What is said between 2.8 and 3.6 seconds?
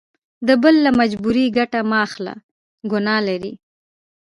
ګنا لري.